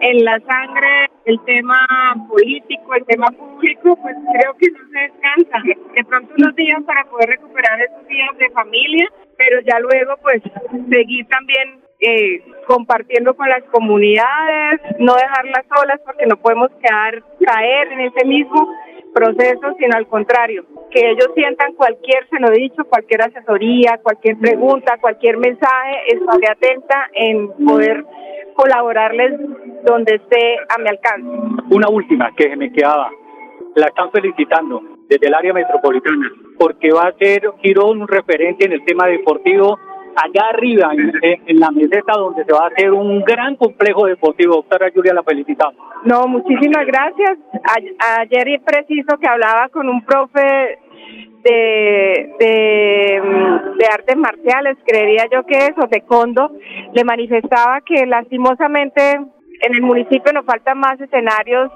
en 0.00 0.24
la 0.24 0.40
sangre 0.40 1.10
el 1.26 1.38
tema 1.44 1.86
político, 2.28 2.94
el 2.94 3.04
tema 3.04 3.26
público, 3.26 3.96
pues 4.00 4.16
creo 4.32 4.54
que 4.56 4.70
no 4.70 4.78
se 4.90 4.98
descansa. 5.00 5.58
De 5.94 6.04
pronto 6.04 6.32
unos 6.38 6.54
días 6.56 6.82
para 6.84 7.04
poder 7.04 7.28
recuperar 7.30 7.80
esos 7.82 8.06
días 8.08 8.30
de 8.38 8.48
familia, 8.50 9.06
pero 9.36 9.60
ya 9.60 9.78
luego 9.80 10.14
pues 10.22 10.42
seguir 10.88 11.26
también 11.28 11.87
eh, 12.00 12.42
compartiendo 12.66 13.34
con 13.34 13.48
las 13.48 13.64
comunidades, 13.64 14.80
no 14.98 15.14
dejarlas 15.14 15.64
solas 15.74 16.00
porque 16.04 16.26
no 16.26 16.36
podemos 16.36 16.70
quedar, 16.80 17.22
caer 17.44 17.92
en 17.92 18.00
ese 18.00 18.24
mismo 18.24 18.72
proceso, 19.12 19.74
sino 19.78 19.96
al 19.96 20.06
contrario, 20.06 20.64
que 20.90 21.10
ellos 21.10 21.30
sientan 21.34 21.74
cualquier, 21.74 22.28
se 22.28 22.38
lo 22.38 22.50
dicho, 22.50 22.84
cualquier 22.84 23.22
asesoría, 23.22 23.98
cualquier 24.02 24.38
pregunta, 24.38 24.98
cualquier 25.00 25.38
mensaje, 25.38 25.96
estaré 26.06 26.48
atenta 26.48 27.08
en 27.14 27.48
poder 27.66 28.04
colaborarles 28.54 29.40
donde 29.84 30.16
esté 30.16 30.56
a 30.68 30.78
mi 30.80 30.88
alcance. 30.88 31.28
Una 31.70 31.88
última 31.88 32.32
que 32.36 32.54
me 32.56 32.72
quedaba, 32.72 33.10
la 33.74 33.86
están 33.86 34.10
felicitando 34.12 34.82
desde 35.08 35.26
el 35.26 35.34
área 35.34 35.52
metropolitana, 35.52 36.30
porque 36.58 36.92
va 36.92 37.08
a 37.08 37.12
ser 37.12 37.50
Girón 37.62 38.02
un 38.02 38.08
referente 38.08 38.66
en 38.66 38.72
el 38.72 38.84
tema 38.84 39.06
deportivo 39.06 39.78
allá 40.16 40.48
arriba, 40.52 40.90
en, 40.92 41.60
la 41.60 41.70
meseta 41.70 42.12
donde 42.14 42.44
se 42.44 42.52
va 42.52 42.64
a 42.64 42.68
hacer 42.68 42.92
un 42.92 43.20
gran 43.22 43.56
complejo 43.56 44.06
deportivo. 44.06 44.56
Doctora 44.56 44.90
Julia, 44.94 45.14
la 45.14 45.22
felicitamos. 45.22 45.76
No, 46.04 46.26
muchísimas 46.26 46.86
gracias. 46.86 47.38
ayer 48.20 48.48
es 48.48 48.62
preciso 48.62 49.18
que 49.18 49.28
hablaba 49.28 49.68
con 49.68 49.88
un 49.88 50.04
profe 50.04 50.78
de, 51.42 52.34
de, 52.38 53.22
de, 53.78 53.86
artes 53.86 54.16
marciales, 54.16 54.76
creería 54.84 55.24
yo 55.32 55.44
que 55.46 55.56
es, 55.56 55.72
o 55.78 55.88
taekwondo, 55.88 56.52
le 56.92 57.04
manifestaba 57.04 57.80
que 57.80 58.06
lastimosamente 58.06 59.20
en 59.60 59.74
el 59.74 59.82
municipio 59.82 60.32
nos 60.32 60.44
faltan 60.44 60.78
más 60.78 61.00
escenarios 61.00 61.70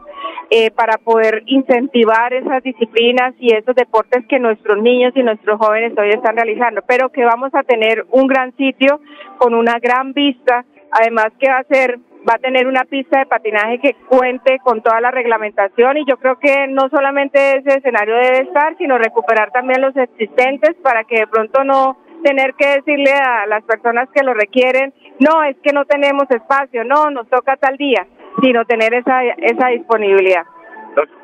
eh, 0.50 0.70
para 0.70 0.98
poder 0.98 1.42
incentivar 1.46 2.32
esas 2.34 2.62
disciplinas 2.62 3.34
y 3.38 3.54
esos 3.54 3.74
deportes 3.74 4.24
que 4.28 4.38
nuestros 4.38 4.82
niños 4.82 5.12
y 5.16 5.22
nuestros 5.22 5.58
jóvenes 5.58 5.96
hoy 5.96 6.10
están 6.10 6.36
realizando, 6.36 6.82
pero 6.86 7.10
que 7.10 7.24
vamos 7.24 7.54
a 7.54 7.62
tener 7.62 8.06
un 8.10 8.26
gran 8.26 8.54
sitio 8.56 9.00
con 9.38 9.54
una 9.54 9.78
gran 9.78 10.12
vista, 10.12 10.64
además 10.90 11.28
que 11.38 11.50
va 11.50 11.58
a 11.58 11.64
ser 11.64 11.98
va 12.28 12.34
a 12.34 12.38
tener 12.38 12.66
una 12.68 12.84
pista 12.84 13.18
de 13.18 13.26
patinaje 13.26 13.80
que 13.80 13.96
cuente 14.08 14.58
con 14.62 14.80
toda 14.80 15.00
la 15.00 15.10
reglamentación 15.10 15.96
y 15.96 16.04
yo 16.06 16.18
creo 16.18 16.38
que 16.38 16.68
no 16.68 16.88
solamente 16.88 17.58
ese 17.58 17.78
escenario 17.78 18.14
debe 18.14 18.42
estar, 18.42 18.76
sino 18.78 18.96
recuperar 18.96 19.50
también 19.50 19.80
los 19.80 19.96
existentes 19.96 20.76
para 20.82 21.02
que 21.04 21.20
de 21.20 21.26
pronto 21.26 21.64
no 21.64 21.98
tener 22.22 22.54
que 22.54 22.68
decirle 22.68 23.12
a 23.12 23.46
las 23.46 23.64
personas 23.64 24.08
que 24.14 24.22
lo 24.22 24.34
requieren, 24.34 24.94
no, 25.22 25.44
es 25.44 25.56
que 25.62 25.72
no 25.72 25.84
tenemos 25.84 26.30
espacio, 26.30 26.84
no, 26.84 27.10
nos 27.10 27.28
toca 27.28 27.56
tal 27.56 27.76
día, 27.76 28.06
sino 28.42 28.64
tener 28.64 28.92
esa, 28.94 29.22
esa 29.22 29.68
disponibilidad. 29.68 30.44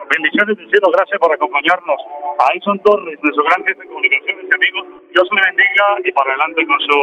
Bendiciones 0.09 0.57
del 0.57 0.71
cielo, 0.71 0.89
gracias 0.91 1.21
por 1.21 1.33
acompañarnos. 1.33 2.01
Ahí 2.49 2.59
son 2.65 2.79
Torres, 2.81 3.19
nuestro 3.23 3.45
gran 3.45 3.63
jefe 3.67 3.83
de 3.83 3.89
comunicaciones, 3.89 4.47
amigos. 4.55 4.87
Dios 5.13 5.29
le 5.31 5.43
bendiga 5.43 5.85
y 6.05 6.13
para 6.13 6.31
adelante 6.31 6.67
con 6.67 6.81
su 6.81 6.99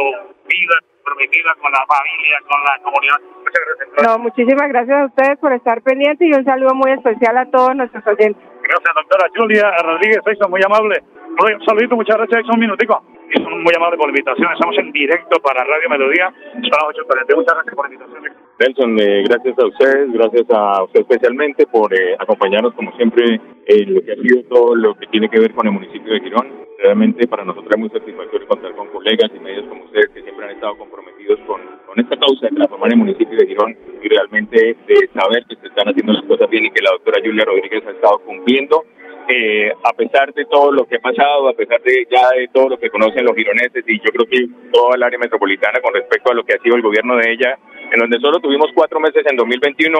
vida 0.48 0.76
prometida, 1.04 1.54
con 1.62 1.70
la 1.70 1.86
familia, 1.86 2.36
con 2.50 2.58
la 2.66 2.74
comunidad. 2.82 3.20
Muchas 3.38 3.62
gracias. 3.62 3.88
No, 4.02 4.18
muchísimas 4.18 4.68
gracias 4.68 4.98
a 4.98 5.06
ustedes 5.06 5.38
por 5.38 5.52
estar 5.52 5.82
pendientes 5.82 6.26
y 6.26 6.32
un 6.32 6.44
saludo 6.44 6.74
muy 6.74 6.90
especial 6.90 7.38
a 7.38 7.46
todos 7.46 7.76
nuestros 7.76 8.04
oyentes. 8.08 8.42
Gracias, 8.62 8.94
doctora 8.94 9.30
Julia 9.36 9.70
Rodríguez, 9.82 10.20
son 10.40 10.50
muy 10.50 10.60
amable. 10.66 10.98
Un 11.38 11.64
saludito, 11.64 11.94
muchas 11.94 12.16
gracias, 12.16 12.42
un 12.52 12.58
minutico. 12.58 13.04
Y 13.30 13.42
son 13.42 13.62
muy 13.62 13.72
amables 13.74 13.98
por 13.98 14.06
la 14.06 14.18
invitación. 14.18 14.52
Estamos 14.52 14.78
en 14.78 14.92
directo 14.92 15.40
para 15.40 15.64
Radio 15.64 15.88
Melodía. 15.90 16.32
Son 16.52 16.62
las 16.62 16.82
8.40. 16.94 17.36
Muchas 17.36 17.54
gracias 17.54 17.74
por 17.74 17.88
la 17.88 17.94
invitación. 17.94 18.46
Nelson, 18.58 19.00
eh, 19.00 19.22
gracias 19.28 19.58
a 19.58 19.66
ustedes, 19.66 20.12
gracias 20.12 20.46
a 20.50 20.82
usted 20.84 21.00
especialmente 21.00 21.66
por 21.66 21.92
eh, 21.92 22.16
acompañarnos 22.18 22.72
como 22.72 22.90
siempre 22.96 23.38
en 23.66 23.94
lo 23.94 24.00
que 24.02 24.12
ha 24.12 24.16
sido 24.16 24.42
todo 24.44 24.74
lo 24.74 24.94
que 24.94 25.06
tiene 25.08 25.28
que 25.28 25.40
ver 25.40 25.52
con 25.52 25.66
el 25.66 25.74
municipio 25.74 26.14
de 26.14 26.20
Girón. 26.20 26.64
Realmente 26.78 27.26
para 27.26 27.44
nosotros 27.44 27.70
es 27.70 27.78
muy 27.78 27.90
satisfactorio 27.90 28.48
contar 28.48 28.74
con 28.74 28.88
colegas 28.88 29.30
y 29.34 29.40
medios 29.40 29.66
como 29.66 29.84
ustedes 29.84 30.08
que 30.08 30.22
siempre 30.22 30.46
han 30.46 30.52
estado 30.52 30.76
comprometidos 30.78 31.38
con, 31.46 31.60
con 31.86 32.00
esta 32.00 32.16
causa 32.16 32.46
de 32.46 32.56
transformar 32.56 32.92
el 32.92 32.98
municipio 32.98 33.36
de 33.36 33.46
Girón 33.46 33.76
y 34.02 34.08
realmente 34.08 34.76
de 34.86 35.08
saber 35.12 35.44
que 35.48 35.56
se 35.56 35.66
están 35.66 35.88
haciendo 35.88 36.14
las 36.14 36.22
cosas 36.22 36.48
bien 36.48 36.64
y 36.64 36.70
que 36.70 36.82
la 36.82 36.92
doctora 36.92 37.20
Julia 37.22 37.44
Rodríguez 37.44 37.82
ha 37.86 37.90
estado 37.90 38.18
cumpliendo 38.20 38.84
eh, 39.28 39.72
a 39.82 39.92
pesar 39.92 40.32
de 40.32 40.44
todo 40.44 40.70
lo 40.72 40.86
que 40.86 40.96
ha 40.96 41.00
pasado, 41.00 41.48
a 41.48 41.52
pesar 41.52 41.80
de 41.82 42.06
ya 42.10 42.30
de 42.30 42.48
todo 42.48 42.68
lo 42.70 42.78
que 42.78 42.90
conocen 42.90 43.24
los 43.24 43.34
gironeses 43.34 43.84
y 43.86 43.98
yo 43.98 44.10
creo 44.12 44.26
que 44.26 44.46
toda 44.72 44.96
el 44.96 45.02
área 45.02 45.18
metropolitana 45.18 45.80
con 45.80 45.94
respecto 45.94 46.30
a 46.30 46.34
lo 46.34 46.44
que 46.44 46.54
ha 46.54 46.58
sido 46.58 46.76
el 46.76 46.82
gobierno 46.82 47.16
de 47.16 47.32
ella, 47.32 47.58
en 47.92 47.98
donde 47.98 48.20
solo 48.20 48.38
tuvimos 48.38 48.70
cuatro 48.74 49.00
meses 49.00 49.24
en 49.28 49.36
2021 49.36 49.98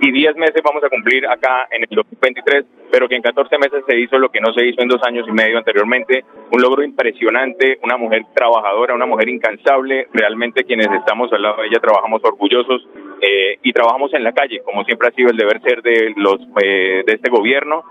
y 0.00 0.12
diez 0.12 0.36
meses 0.36 0.62
vamos 0.62 0.82
a 0.84 0.88
cumplir 0.88 1.26
acá 1.26 1.66
en 1.70 1.82
el 1.82 1.88
2023, 1.90 2.64
pero 2.90 3.08
que 3.08 3.16
en 3.16 3.22
14 3.22 3.58
meses 3.58 3.82
se 3.86 3.98
hizo 3.98 4.18
lo 4.18 4.30
que 4.30 4.40
no 4.40 4.52
se 4.52 4.64
hizo 4.64 4.80
en 4.80 4.88
dos 4.88 5.00
años 5.04 5.26
y 5.28 5.32
medio 5.32 5.58
anteriormente, 5.58 6.24
un 6.52 6.62
logro 6.62 6.84
impresionante, 6.84 7.78
una 7.82 7.96
mujer 7.96 8.22
trabajadora, 8.34 8.94
una 8.94 9.06
mujer 9.06 9.28
incansable, 9.28 10.06
realmente 10.12 10.64
quienes 10.64 10.88
estamos 10.92 11.32
al 11.32 11.42
lado 11.42 11.62
de 11.62 11.68
ella 11.68 11.80
trabajamos 11.80 12.22
orgullosos 12.22 12.86
eh, 13.20 13.58
y 13.62 13.72
trabajamos 13.72 14.14
en 14.14 14.22
la 14.22 14.32
calle, 14.32 14.60
como 14.64 14.84
siempre 14.84 15.08
ha 15.08 15.12
sido 15.12 15.30
el 15.30 15.36
deber 15.36 15.60
ser 15.62 15.82
de 15.82 16.14
los 16.16 16.38
eh, 16.62 17.02
de 17.04 17.12
este 17.14 17.30
gobierno, 17.30 17.82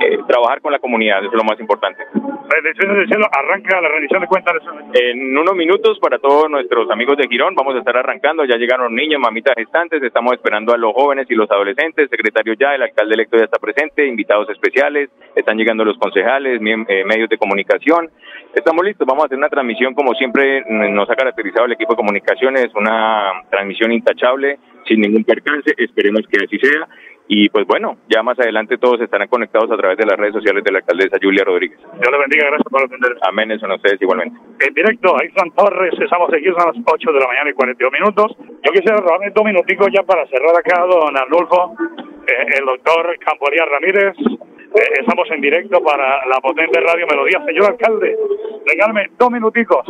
eh, 0.00 0.18
trabajar 0.26 0.60
con 0.60 0.72
la 0.72 0.78
comunidad, 0.78 1.20
eso 1.20 1.30
es 1.30 1.36
lo 1.36 1.44
más 1.44 1.58
importante. 1.58 2.04
Bendiciones 2.14 2.96
del 2.96 3.08
cielo, 3.08 3.26
arranca 3.32 3.80
la 3.80 3.88
rendición 3.88 4.20
de 4.20 4.26
cuentas. 4.28 4.54
En 4.92 5.36
unos 5.36 5.54
minutos 5.54 5.98
para 5.98 6.18
todos 6.18 6.48
nuestros 6.50 6.90
amigos 6.90 7.16
de 7.16 7.26
Girón, 7.28 7.54
vamos 7.54 7.74
a 7.74 7.78
estar 7.78 7.96
arrancando, 7.96 8.44
ya 8.44 8.56
llegaron 8.56 8.94
niños, 8.94 9.20
mamitas 9.20 9.54
gestantes, 9.56 10.02
estamos 10.02 10.34
esperando 10.34 10.72
a 10.72 10.78
los 10.78 10.92
jóvenes 10.92 11.26
y 11.30 11.34
los 11.34 11.50
adolescentes, 11.50 12.08
secretario 12.10 12.54
ya, 12.54 12.74
el 12.74 12.82
alcalde 12.82 13.14
electo 13.14 13.36
ya 13.36 13.44
está 13.44 13.58
presente, 13.58 14.06
invitados 14.06 14.48
especiales, 14.50 15.10
están 15.34 15.56
llegando 15.56 15.84
los 15.84 15.98
concejales, 15.98 16.60
medios 16.60 17.28
de 17.28 17.38
comunicación, 17.38 18.10
estamos 18.54 18.84
listos, 18.84 19.06
vamos 19.06 19.24
a 19.24 19.26
hacer 19.26 19.38
una 19.38 19.48
transmisión 19.48 19.94
como 19.94 20.14
siempre 20.14 20.64
nos 20.68 21.08
ha 21.10 21.16
caracterizado 21.16 21.66
el 21.66 21.72
equipo 21.72 21.92
de 21.92 21.96
comunicaciones, 21.96 22.68
una 22.74 23.42
transmisión 23.50 23.92
intachable, 23.92 24.58
sin 24.86 25.00
ningún 25.00 25.24
percance, 25.24 25.72
esperemos 25.76 26.22
que 26.30 26.44
así 26.44 26.58
sea. 26.58 26.86
Y 27.28 27.48
pues 27.48 27.66
bueno, 27.66 27.96
ya 28.08 28.22
más 28.22 28.38
adelante 28.38 28.78
todos 28.78 29.00
estarán 29.00 29.28
conectados 29.28 29.70
a 29.70 29.76
través 29.76 29.98
de 29.98 30.06
las 30.06 30.16
redes 30.16 30.34
sociales 30.34 30.62
de 30.62 30.70
la 30.70 30.78
alcaldesa 30.78 31.18
Julia 31.20 31.44
Rodríguez. 31.44 31.78
Dios 31.78 32.12
le 32.12 32.18
bendiga, 32.18 32.46
gracias 32.46 32.70
por 32.70 32.84
atender. 32.84 33.16
Amén, 33.22 33.50
eso 33.50 33.66
a 33.66 33.74
ustedes 33.74 34.00
igualmente. 34.00 34.38
En 34.60 34.74
directo, 34.74 35.16
están 35.22 35.50
Torres, 35.52 35.94
estamos 35.98 36.32
aquí, 36.32 36.46
son 36.46 36.70
las 36.70 36.76
8 36.86 37.12
de 37.12 37.20
la 37.20 37.26
mañana 37.26 37.50
y 37.50 37.54
42 37.54 37.92
minutos. 37.92 38.36
Yo 38.38 38.72
quisiera 38.72 38.98
robarme 38.98 39.30
dos 39.30 39.44
minuticos 39.44 39.88
ya 39.92 40.02
para 40.04 40.26
cerrar 40.26 40.54
acá, 40.56 40.86
don 40.86 41.16
Arnulfo, 41.16 41.74
eh, 42.26 42.58
el 42.58 42.64
doctor 42.64 43.18
Camporía 43.18 43.64
Ramírez, 43.66 44.14
eh, 44.76 45.00
estamos 45.00 45.26
en 45.30 45.40
directo 45.40 45.80
para 45.82 46.26
la 46.26 46.38
potente 46.40 46.78
Radio 46.80 47.06
Melodía. 47.06 47.42
Señor 47.46 47.70
alcalde, 47.70 48.16
regálame 48.66 49.10
dos 49.18 49.30
minuticos. 49.30 49.86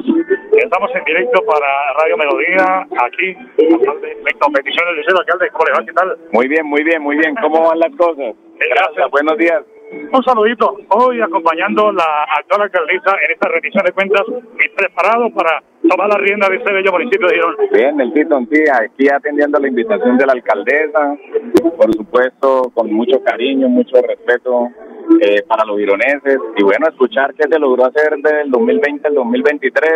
Estamos 0.53 0.91
en 0.95 1.05
directo 1.05 1.43
para 1.45 1.67
Radio 2.03 2.17
Melodía, 2.17 2.87
aquí, 3.05 3.35
alcalde, 3.73 4.17
competiciones 4.39 4.97
de 4.97 5.05
señor 5.05 5.21
alcalde. 5.21 5.51
¿Cómo 5.53 5.65
le 5.67 5.73
va? 5.73 5.87
¿Qué 5.87 5.93
tal? 5.93 6.19
Muy 6.33 6.49
bien, 6.49 6.67
muy 6.67 6.85
bien, 6.85 7.03
muy 7.03 7.17
bien. 7.17 7.35
¿Cómo 7.41 7.69
van 7.69 7.79
las 7.79 7.95
cosas? 7.97 8.35
Gracias. 8.59 9.11
Buenos 9.11 9.39
días. 9.39 9.63
Un 10.13 10.23
saludito. 10.25 10.77
Hoy 10.89 11.21
acompañando 11.21 11.93
la 11.93 12.25
actual 12.39 12.63
alcaldesa 12.63 13.17
en 13.25 13.33
esta 13.33 13.49
rendición 13.49 13.85
de 13.85 13.93
cuentas 13.93 14.23
y 14.29 14.69
preparado 14.71 15.31
para 15.31 15.63
tomar 15.89 16.09
la 16.09 16.19
rienda 16.19 16.49
de 16.49 16.57
este 16.57 16.73
bello 16.73 16.91
municipio 16.93 17.29
de 17.29 17.35
Girón. 17.35 17.57
Bien, 17.73 18.01
el 18.01 18.13
Tito, 18.13 18.39
sí, 18.51 18.65
aquí 18.73 19.09
atendiendo 19.09 19.61
la 19.61 19.69
invitación 19.69 20.19
de 20.19 20.27
la 20.27 20.33
alcaldesa, 20.33 21.17
por 21.77 21.95
supuesto, 21.95 22.71
con 22.75 22.93
mucho 22.93 23.23
cariño, 23.23 23.69
mucho 23.69 23.97
respeto 24.03 24.71
eh, 25.21 25.43
para 25.47 25.65
los 25.65 25.79
gironeses 25.79 26.39
y 26.57 26.63
bueno, 26.63 26.89
escuchar 26.89 27.35
qué 27.35 27.49
se 27.49 27.59
logró 27.59 27.87
hacer 27.87 28.17
del 28.19 28.51
2020 28.51 29.09
al 29.09 29.15
2023, 29.15 29.91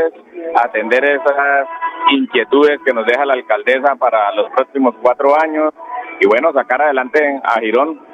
atender 0.54 1.04
esas 1.04 1.66
inquietudes 2.12 2.78
que 2.84 2.92
nos 2.92 3.06
deja 3.06 3.24
la 3.26 3.34
alcaldesa 3.34 3.96
para 3.96 4.34
los 4.34 4.50
próximos 4.50 4.94
cuatro 5.02 5.34
años. 5.40 5.72
Y 6.20 6.26
bueno, 6.26 6.52
sacar 6.52 6.82
adelante 6.82 7.20
a 7.42 7.60
Girón 7.60 8.09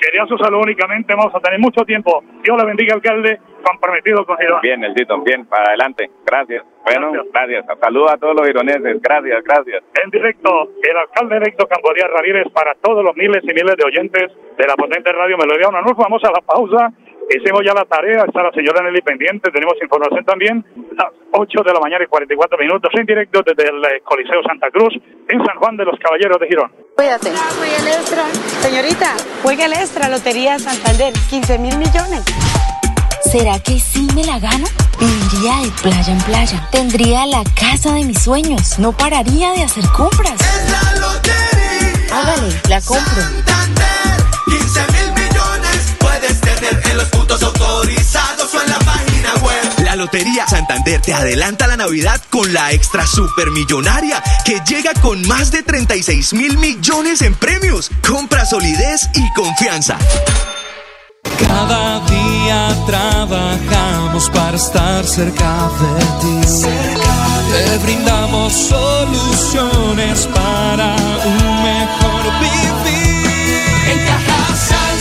Quería 0.00 0.26
su 0.26 0.38
salud 0.38 0.60
únicamente, 0.62 1.12
vamos 1.14 1.34
a 1.34 1.40
tener 1.40 1.58
mucho 1.58 1.84
tiempo. 1.84 2.22
Dios 2.42 2.56
le 2.56 2.64
bendiga, 2.66 2.94
alcalde, 2.94 3.40
comprometido 3.62 4.24
con 4.24 4.36
Girón. 4.38 4.60
Bien, 4.62 4.82
el 4.84 4.94
Tito, 4.94 5.20
bien, 5.22 5.44
para 5.46 5.70
adelante. 5.70 6.08
Gracias. 6.24 6.64
Bueno, 6.84 7.12
gracias. 7.32 7.66
Saludos 7.80 8.12
a 8.12 8.16
todos 8.16 8.34
los 8.36 8.46
gironeses. 8.46 9.02
Gracias, 9.02 9.44
gracias. 9.44 9.82
En 10.02 10.10
directo, 10.10 10.70
el 10.82 10.96
alcalde 10.96 11.36
electo 11.36 11.66
Cambodia 11.66 12.06
Ramírez 12.06 12.46
para 12.52 12.74
todos 12.76 13.04
los 13.04 13.14
miles 13.16 13.42
y 13.42 13.48
miles 13.48 13.76
de 13.76 13.84
oyentes 13.84 14.32
de 14.56 14.66
la 14.66 14.74
potente 14.74 15.12
radio 15.12 15.36
Melodía 15.36 15.68
Una 15.68 15.82
Vamos 15.82 16.22
a 16.24 16.30
la 16.30 16.40
pausa. 16.40 16.92
Hicimos 17.28 17.60
ya 17.64 17.74
la 17.74 17.84
tarea, 17.84 18.24
está 18.26 18.42
la 18.42 18.52
señora 18.52 18.82
Nelly 18.82 19.02
pendiente, 19.02 19.50
tenemos 19.50 19.74
información 19.82 20.24
también, 20.24 20.64
las 20.96 21.12
8 21.32 21.62
de 21.62 21.72
la 21.74 21.80
mañana 21.80 22.04
y 22.04 22.06
44 22.06 22.58
minutos 22.58 22.90
en 22.94 23.04
directo 23.04 23.42
desde 23.44 23.68
el 23.68 23.84
eh, 23.84 24.00
Coliseo 24.02 24.42
Santa 24.46 24.70
Cruz 24.70 24.94
en 25.28 25.44
San 25.44 25.56
Juan 25.58 25.76
de 25.76 25.84
los 25.84 25.98
Caballeros 26.00 26.40
de 26.40 26.48
Girón. 26.48 26.72
Cuídate. 26.96 27.28
el 27.28 27.88
extra. 27.88 28.24
Señorita, 28.64 29.14
juega 29.42 29.66
el 29.66 29.72
extra, 29.74 30.08
Lotería 30.08 30.58
Santander, 30.58 31.12
15 31.28 31.58
mil 31.58 31.76
millones. 31.76 32.24
¿Será 33.20 33.58
que 33.60 33.78
sí 33.78 34.08
me 34.14 34.24
la 34.24 34.38
gano? 34.38 34.64
Viviría 34.98 35.60
de 35.62 35.70
playa 35.82 36.12
en 36.12 36.20
playa. 36.22 36.68
Tendría 36.72 37.26
la 37.26 37.44
casa 37.60 37.92
de 37.92 38.04
mis 38.04 38.22
sueños. 38.22 38.78
No 38.78 38.92
pararía 38.92 39.52
de 39.52 39.64
hacer 39.64 39.84
compras. 39.94 40.40
Es 40.40 40.70
la 40.70 41.00
lotería. 41.00 42.16
Hágale, 42.16 42.54
la 42.70 42.80
compro. 42.80 43.20
Santander, 43.20 44.24
15 44.46 44.80
mil 44.92 45.17
tener 46.58 46.86
en 46.90 46.96
los 46.96 47.08
puntos 47.08 47.42
autorizados 47.42 48.54
o 48.54 48.62
en 48.62 48.70
la 48.70 48.78
página 48.78 49.34
web. 49.42 49.84
La 49.84 49.96
Lotería 49.96 50.46
Santander 50.46 51.00
te 51.00 51.14
adelanta 51.14 51.66
la 51.66 51.76
Navidad 51.76 52.20
con 52.30 52.52
la 52.52 52.72
extra 52.72 53.06
supermillonaria 53.06 54.22
que 54.44 54.60
llega 54.66 54.92
con 54.94 55.26
más 55.26 55.50
de 55.50 55.62
36 55.62 56.32
mil 56.34 56.58
millones 56.58 57.22
en 57.22 57.34
premios. 57.34 57.90
Compra 58.06 58.44
solidez 58.44 59.08
y 59.14 59.32
confianza. 59.34 59.98
Cada 61.38 62.00
día 62.06 62.76
trabajamos 62.86 64.28
para 64.30 64.56
estar 64.56 65.04
cerca 65.04 65.70
de 65.80 66.04
ti. 66.20 66.48
Te 67.50 67.78
brindamos 67.78 68.52
soluciones 68.52 70.26
para 70.34 70.96
un 71.24 71.62
mejor 71.62 72.40
vivir. 72.40 72.87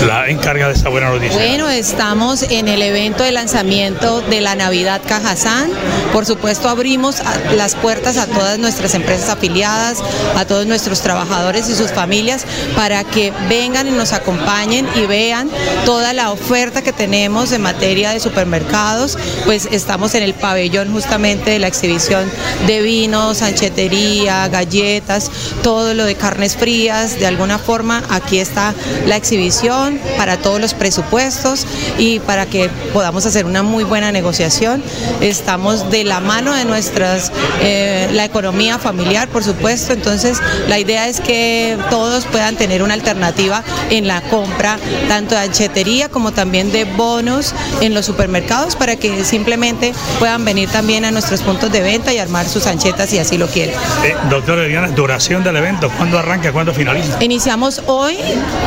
la 0.05 0.27
encarga 0.27 0.67
de 0.67 0.73
esta 0.73 0.89
buena 0.89 1.09
noticia. 1.09 1.37
Bueno, 1.37 1.69
estamos 1.69 2.43
en 2.43 2.67
el 2.67 2.81
evento 2.81 3.23
de 3.23 3.31
lanzamiento 3.31 4.21
de 4.21 4.41
la 4.41 4.55
Navidad 4.55 5.01
Cajazán. 5.07 5.69
Por 6.11 6.25
supuesto, 6.25 6.67
abrimos 6.67 7.21
las 7.55 7.75
puertas 7.75 8.17
a 8.17 8.27
todas 8.27 8.59
nuestras 8.59 8.93
empresas 8.93 9.29
afiliadas, 9.29 10.03
a 10.35 10.45
todos 10.45 10.65
nuestros 10.65 11.01
trabajadores 11.01 11.69
y 11.69 11.75
sus 11.75 11.91
familias, 11.91 12.45
para 12.75 13.03
que 13.05 13.31
vengan 13.47 13.87
y 13.87 13.91
nos 13.91 14.11
acompañen 14.11 14.85
y 14.95 15.05
vean 15.05 15.49
toda 15.85 16.11
la 16.13 16.31
oferta 16.31 16.81
que 16.81 16.91
tenemos 16.91 17.53
en 17.53 17.61
materia 17.61 18.11
de 18.11 18.19
supermercados. 18.19 19.17
Pues 19.45 19.69
estamos 19.71 20.13
en 20.15 20.23
el 20.23 20.33
pabellón 20.33 20.91
justamente 20.91 21.51
de 21.51 21.59
la 21.59 21.67
exhibición 21.67 22.29
de 22.67 22.81
vinos, 22.81 23.37
sanchetería, 23.37 24.47
galletas, 24.47 25.31
todo 25.63 25.93
lo 25.93 26.05
de 26.05 26.15
carnes 26.15 26.55
frías. 26.55 27.19
De 27.19 27.27
alguna 27.27 27.57
forma, 27.59 28.03
aquí 28.09 28.39
está 28.39 28.73
la 29.05 29.15
exhibición 29.15 29.99
para 30.17 30.37
todos 30.37 30.59
los 30.59 30.73
presupuestos 30.73 31.65
y 31.97 32.19
para 32.19 32.45
que 32.45 32.69
podamos 32.93 33.25
hacer 33.25 33.45
una 33.45 33.63
muy 33.63 33.83
buena 33.83 34.11
negociación. 34.11 34.83
Estamos 35.21 35.89
de 35.91 36.03
la 36.03 36.19
mano 36.19 36.53
de 36.53 36.65
nuestras, 36.65 37.31
eh, 37.61 38.09
la 38.13 38.25
economía 38.25 38.79
familiar, 38.79 39.27
por 39.29 39.43
supuesto. 39.43 39.93
Entonces, 39.93 40.39
la 40.67 40.79
idea 40.79 41.07
es 41.07 41.19
que 41.19 41.77
todos 41.89 42.25
puedan 42.25 42.55
tener 42.55 42.83
una 42.83 42.93
alternativa 42.93 43.63
en 43.89 44.07
la 44.07 44.21
compra, 44.21 44.79
tanto 45.07 45.35
de 45.35 45.41
anchetería 45.41 46.09
como 46.09 46.31
también 46.31 46.71
de 46.71 46.85
bonos 46.85 47.53
en 47.81 47.93
los 47.93 48.05
supermercados 48.05 48.75
para 48.75 48.95
que 48.95 49.23
simplemente 49.23 49.93
puedan 50.19 50.45
venir 50.45 50.69
también 50.69 51.05
a 51.05 51.11
nuestros 51.11 51.41
puntos 51.41 51.71
de 51.71 51.81
venta 51.81 52.13
y 52.13 52.17
armar 52.17 52.44
sus 52.49 52.65
anchetas 52.67 53.09
si 53.09 53.17
así 53.19 53.37
lo 53.37 53.47
quieren. 53.47 53.75
Eh, 54.03 54.15
doctora 54.29 54.63
Diana, 54.63 54.87
duración 54.89 55.43
del 55.43 55.55
evento, 55.57 55.89
¿cuándo 55.97 56.17
arranca, 56.19 56.51
cuándo 56.51 56.73
finaliza? 56.73 57.21
Iniciamos 57.23 57.81
hoy, 57.87 58.17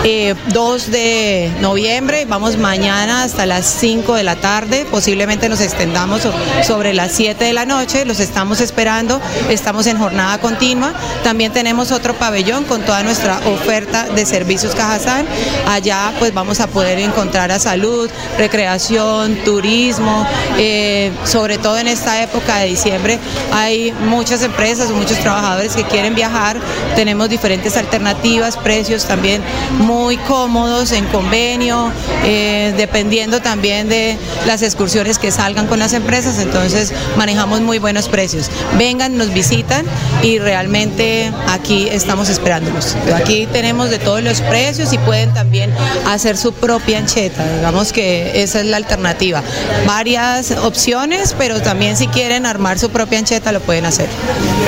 eh, 0.04 0.34
2 0.48 0.90
de 0.90 1.50
noviembre, 1.60 2.24
vamos 2.26 2.56
mañana 2.56 3.22
hasta 3.24 3.46
las 3.46 3.66
5 3.66 4.14
de 4.14 4.22
la 4.22 4.36
tarde, 4.36 4.86
posiblemente 4.90 5.48
nos 5.48 5.60
extendamos 5.60 6.22
so- 6.22 6.32
sobre 6.62 6.94
las 6.94 7.12
7 7.12 7.44
de 7.44 7.52
la 7.52 7.64
noche, 7.66 8.04
los 8.04 8.20
estamos 8.20 8.60
esperando, 8.60 9.20
estamos 9.50 9.86
en 9.86 9.98
jornada 9.98 10.38
continua, 10.38 10.92
también 11.24 11.52
tenemos 11.52 11.90
otro 11.92 12.14
pabellón 12.14 12.64
con 12.64 12.82
toda 12.82 13.02
nuestra 13.02 13.38
oferta 13.46 14.04
de 14.04 14.24
servicios 14.26 14.74
Cajazán, 14.74 15.26
allá 15.68 16.12
pues 16.18 16.32
vamos 16.34 16.60
a 16.60 16.66
poder 16.68 16.98
encontrar 16.98 17.50
a 17.52 17.58
salud, 17.58 18.08
recreación, 18.38 19.36
turismo, 19.44 20.26
eh, 20.58 21.12
sobre 21.24 21.58
todo 21.58 21.78
en 21.78 21.88
esta 21.88 22.22
época 22.22 22.56
de 22.58 22.66
diciembre 22.66 23.18
hay 23.52 23.67
muchas 24.07 24.42
empresas, 24.42 24.90
muchos 24.90 25.18
trabajadores 25.18 25.74
que 25.74 25.85
quieren 25.85 26.14
viajar, 26.14 26.59
tenemos 26.96 27.28
diferentes 27.28 27.76
alternativas, 27.76 28.57
precios 28.57 29.04
también 29.04 29.42
muy 29.78 30.16
cómodos 30.18 30.92
en 30.92 31.04
convenio, 31.07 31.92
eh, 32.24 32.74
dependiendo 32.76 33.40
también 33.40 33.88
de 33.88 34.16
las 34.46 34.62
excursiones 34.62 35.18
que 35.18 35.31
salgan 35.31 35.66
con 35.66 35.78
las 35.78 35.92
empresas, 35.92 36.38
entonces 36.38 36.92
manejamos 37.16 37.61
muy 37.61 37.78
buenos 37.78 38.09
precios. 38.09 38.50
Vengan, 38.78 39.16
nos 39.16 39.33
visitan 39.33 39.85
y 40.22 40.38
realmente 40.38 41.33
aquí 41.48 41.88
estamos 41.90 42.28
esperándolos. 42.28 42.96
Aquí 43.14 43.46
tenemos 43.52 43.90
de 43.90 43.98
todos 43.98 44.22
los 44.22 44.40
precios 44.40 44.92
y 44.92 44.98
pueden 44.98 45.33
también 45.35 45.72
hacer 46.07 46.37
su 46.37 46.52
propia 46.52 46.98
ancheta, 46.98 47.44
digamos 47.57 47.92
que 47.92 48.42
esa 48.42 48.61
es 48.61 48.66
la 48.66 48.76
alternativa. 48.76 49.42
Varias 49.87 50.52
opciones, 50.52 51.35
pero 51.37 51.61
también 51.61 51.96
si 51.96 52.07
quieren 52.09 52.46
armar 52.46 52.78
su 52.78 52.90
propia 52.90 53.18
ancheta 53.18 53.52
lo 53.59 53.64
pueden 53.64 53.87
hacer. 53.87 54.09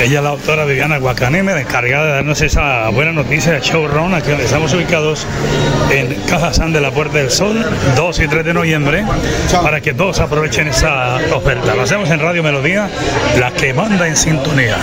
Ella 0.01 0.17
es 0.17 0.23
la 0.23 0.29
doctora 0.31 0.65
Viviana 0.65 0.97
Guacaneme, 0.97 1.53
la 1.53 1.61
encargada 1.61 2.05
de 2.05 2.11
darnos 2.11 2.41
esa 2.41 2.89
buena 2.89 3.11
noticia 3.11 3.53
de 3.53 3.61
Showrun, 3.61 4.13
aquí 4.13 4.29
donde 4.29 4.45
estamos 4.45 4.73
ubicados 4.73 5.25
en 5.91 6.13
Cajazán 6.27 6.73
de 6.73 6.81
la 6.81 6.91
Puerta 6.91 7.17
del 7.17 7.31
Sol, 7.31 7.65
2 7.95 8.19
y 8.19 8.27
3 8.27 8.45
de 8.45 8.53
noviembre, 8.53 9.05
para 9.63 9.81
que 9.81 9.93
todos 9.93 10.19
aprovechen 10.19 10.67
esa 10.67 11.17
oferta. 11.33 11.75
Lo 11.75 11.83
hacemos 11.83 12.09
en 12.09 12.19
Radio 12.19 12.43
Melodía, 12.43 12.89
la 13.39 13.51
que 13.51 13.73
manda 13.73 14.07
en 14.07 14.17
sintonía. 14.17 14.77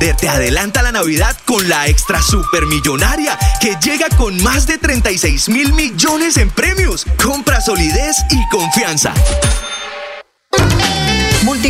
Santander 0.00 0.16
te 0.16 0.28
adelanta 0.28 0.82
la 0.82 0.92
Navidad 0.92 1.36
con 1.44 1.68
la 1.68 1.86
extra 1.86 2.22
supermillonaria 2.22 3.38
que 3.60 3.76
llega 3.82 4.08
con 4.16 4.42
más 4.42 4.66
de 4.66 4.78
36 4.78 5.48
mil 5.50 5.72
millones 5.74 6.38
en 6.38 6.50
premios. 6.50 7.06
Compra 7.22 7.60
solidez 7.60 8.16
y 8.30 8.48
confianza. 8.48 9.12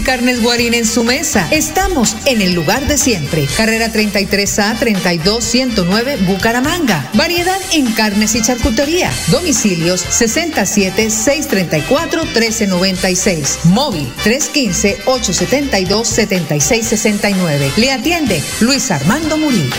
Multicarnes 0.00 0.42
Guarín 0.42 0.72
en 0.72 0.86
su 0.86 1.04
mesa. 1.04 1.46
Estamos 1.50 2.16
en 2.24 2.40
el 2.40 2.54
lugar 2.54 2.86
de 2.86 2.96
siempre. 2.96 3.46
Carrera 3.54 3.92
33A 3.92 4.78
32109 4.78 6.16
Bucaramanga. 6.26 7.10
Variedad 7.12 7.60
en 7.72 7.92
carnes 7.92 8.34
y 8.34 8.40
charcutería. 8.40 9.10
Domicilios 9.26 10.00
67 10.00 11.10
634 11.10 12.22
1396. 12.22 13.58
Móvil 13.64 14.10
315 14.24 15.02
872 15.04 16.08
7669. 16.08 17.72
Le 17.76 17.92
atiende 17.92 18.42
Luis 18.60 18.90
Armando 18.90 19.36
Murillo. 19.36 19.76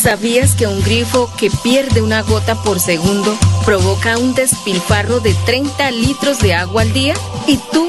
¿Sabías 0.00 0.54
que 0.54 0.68
un 0.68 0.80
grifo 0.82 1.28
que 1.36 1.50
pierde 1.50 2.02
una 2.02 2.22
gota 2.22 2.62
por 2.62 2.78
segundo 2.78 3.36
provoca 3.64 4.16
un 4.16 4.32
despilfarro 4.34 5.18
de 5.18 5.34
30 5.44 5.90
litros 5.90 6.38
de 6.38 6.54
agua 6.54 6.82
al 6.82 6.92
día? 6.92 7.14
¿Y 7.48 7.56
tú 7.72 7.88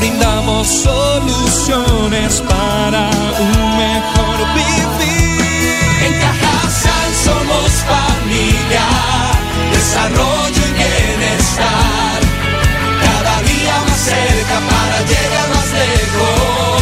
Brindamos 0.00 0.66
soluciones 0.66 2.40
para 2.48 3.10
un 3.38 3.76
mejor 3.76 4.38
vivir. 4.54 5.76
En 6.06 6.12
Cajasal 6.18 7.14
somos 7.22 7.70
familia, 7.84 8.86
desarrollo 9.70 10.62
y 10.68 10.72
bienestar. 10.72 12.18
Cada 13.04 13.42
día 13.42 13.74
más 13.86 14.00
cerca 14.00 14.56
para 14.70 14.96
llegar 15.02 15.48
más 15.54 15.70
lejos. 15.84 16.80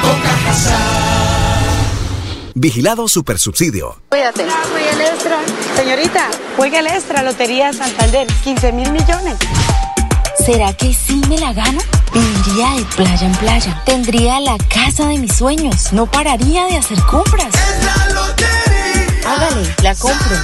Con 0.00 0.16
Cajasal. 0.22 0.80
Vigilado 2.54 3.06
Supersubsidio. 3.06 4.00
Cuídate. 4.08 4.46
Juega 4.72 4.90
el 4.92 5.00
extra. 5.02 5.40
Señorita, 5.76 6.30
juega 6.56 6.78
el 6.78 6.86
extra, 6.86 7.22
Lotería 7.22 7.70
Santander, 7.74 8.26
15 8.44 8.72
mil 8.72 8.90
millones. 8.92 9.36
¿Será 10.52 10.72
que 10.72 10.92
sí 10.92 11.22
me 11.28 11.38
la 11.38 11.52
gano? 11.52 11.78
Viviría 12.12 12.70
de 12.74 12.84
playa 12.96 13.24
en 13.24 13.32
playa. 13.36 13.82
Tendría 13.86 14.40
la 14.40 14.58
casa 14.58 15.06
de 15.06 15.18
mis 15.18 15.32
sueños. 15.32 15.92
No 15.92 16.10
pararía 16.10 16.64
de 16.64 16.76
hacer 16.76 16.98
compras. 17.02 17.54
Hágale, 19.24 19.76
la 19.84 19.94
compro. 19.94 20.36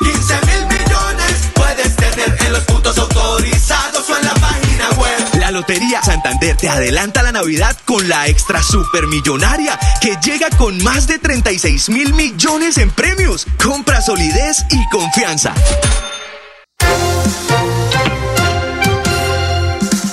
15 0.00 0.34
mil 0.44 0.66
millones 0.66 1.50
puedes 1.54 1.94
tener 1.94 2.36
en 2.44 2.52
los 2.52 2.64
puntos 2.64 2.98
autorizados 2.98 4.10
o 4.10 4.18
en 4.18 4.26
la 4.26 4.34
página 4.34 4.90
web. 4.96 5.38
La 5.38 5.52
Lotería 5.52 6.02
Santander 6.02 6.56
te 6.56 6.68
adelanta 6.68 7.22
la 7.22 7.30
Navidad 7.30 7.76
con 7.84 8.08
la 8.08 8.26
extra 8.26 8.60
supermillonaria 8.60 9.78
que 10.00 10.16
llega 10.20 10.50
con 10.58 10.82
más 10.82 11.06
de 11.06 11.20
36 11.20 11.90
mil 11.90 12.12
millones 12.14 12.76
en 12.76 12.90
premios. 12.90 13.46
Compra 13.62 14.00
solidez 14.00 14.64
y 14.68 14.88
confianza. 14.88 15.54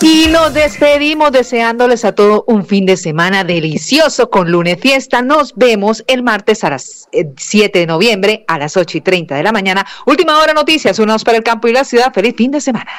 Y 0.01 0.27
nos 0.27 0.53
despedimos 0.53 1.31
deseándoles 1.31 2.05
a 2.05 2.13
todos 2.13 2.43
un 2.47 2.65
fin 2.65 2.85
de 2.85 2.97
semana 2.97 3.43
delicioso 3.43 4.29
con 4.29 4.51
lunes 4.51 4.77
fiesta. 4.79 5.21
Nos 5.21 5.55
vemos 5.55 6.03
el 6.07 6.23
martes 6.23 6.63
a 6.63 6.69
las 6.69 7.09
7 7.37 7.79
eh, 7.79 7.81
de 7.81 7.87
noviembre 7.87 8.45
a 8.47 8.59
las 8.59 8.77
8 8.77 8.97
y 8.99 9.01
30 9.01 9.35
de 9.35 9.43
la 9.43 9.51
mañana. 9.51 9.85
Última 10.05 10.39
hora 10.39 10.53
noticias, 10.53 10.99
unos 10.99 11.23
para 11.23 11.37
el 11.37 11.43
campo 11.43 11.67
y 11.67 11.73
la 11.73 11.83
ciudad. 11.83 12.13
Feliz 12.13 12.35
fin 12.35 12.51
de 12.51 12.61
semana. 12.61 12.91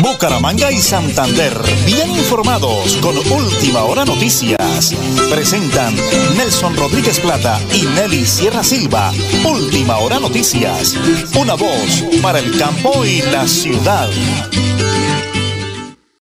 Bucaramanga 0.00 0.72
y 0.72 0.78
Santander, 0.78 1.52
bien 1.84 2.10
informados 2.10 2.96
con 2.96 3.16
Última 3.16 3.82
Hora 3.82 4.04
Noticias. 4.04 4.94
Presentan 5.30 5.94
Nelson 6.36 6.76
Rodríguez 6.76 7.20
Plata 7.20 7.60
y 7.72 7.82
Nelly 7.94 8.24
Sierra 8.24 8.64
Silva. 8.64 9.12
Última 9.44 9.98
Hora 9.98 10.18
Noticias. 10.18 10.96
Una 11.38 11.54
voz 11.54 12.04
para 12.22 12.38
el 12.38 12.56
campo 12.58 13.04
y 13.04 13.22
la 13.22 13.46
ciudad. 13.46 14.08